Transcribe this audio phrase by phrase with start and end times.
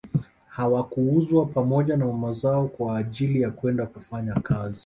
[0.47, 4.79] Hawakuuzwa pamoja na mama zao kwa ajili ya kwenda kufanya kazi